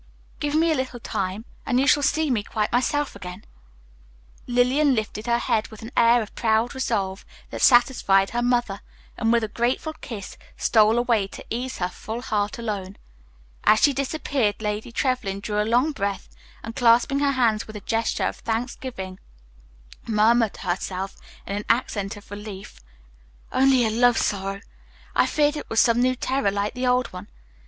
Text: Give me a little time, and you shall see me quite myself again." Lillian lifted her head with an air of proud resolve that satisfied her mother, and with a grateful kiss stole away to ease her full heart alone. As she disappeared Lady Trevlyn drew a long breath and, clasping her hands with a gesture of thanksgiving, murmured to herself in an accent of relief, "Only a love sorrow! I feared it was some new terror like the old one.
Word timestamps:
Give 0.39 0.55
me 0.55 0.71
a 0.71 0.75
little 0.75 0.99
time, 0.99 1.45
and 1.63 1.79
you 1.79 1.85
shall 1.85 2.01
see 2.01 2.31
me 2.31 2.41
quite 2.41 2.71
myself 2.71 3.15
again." 3.15 3.45
Lillian 4.47 4.95
lifted 4.95 5.27
her 5.27 5.37
head 5.37 5.67
with 5.67 5.83
an 5.83 5.91
air 5.95 6.23
of 6.23 6.33
proud 6.33 6.73
resolve 6.73 7.23
that 7.51 7.61
satisfied 7.61 8.31
her 8.31 8.41
mother, 8.41 8.81
and 9.15 9.31
with 9.31 9.43
a 9.43 9.47
grateful 9.47 9.93
kiss 10.01 10.37
stole 10.57 10.97
away 10.97 11.27
to 11.27 11.45
ease 11.51 11.77
her 11.77 11.87
full 11.87 12.23
heart 12.23 12.57
alone. 12.57 12.97
As 13.63 13.79
she 13.79 13.93
disappeared 13.93 14.59
Lady 14.59 14.91
Trevlyn 14.91 15.39
drew 15.39 15.61
a 15.61 15.65
long 15.69 15.91
breath 15.91 16.29
and, 16.63 16.75
clasping 16.75 17.19
her 17.19 17.33
hands 17.33 17.67
with 17.67 17.75
a 17.75 17.81
gesture 17.81 18.25
of 18.25 18.37
thanksgiving, 18.37 19.19
murmured 20.07 20.55
to 20.55 20.61
herself 20.61 21.15
in 21.45 21.55
an 21.55 21.65
accent 21.69 22.17
of 22.17 22.31
relief, 22.31 22.81
"Only 23.51 23.85
a 23.85 23.91
love 23.91 24.17
sorrow! 24.17 24.61
I 25.15 25.27
feared 25.27 25.55
it 25.57 25.69
was 25.69 25.79
some 25.79 26.01
new 26.01 26.15
terror 26.15 26.49
like 26.49 26.73
the 26.73 26.87
old 26.87 27.13
one. 27.13 27.27